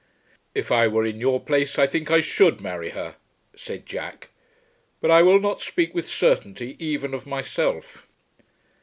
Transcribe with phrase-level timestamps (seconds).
[0.55, 3.17] "If I were in your place I think I should marry her,"
[3.55, 4.29] said Jack;
[4.99, 8.07] "but I will not speak with certainty even of myself."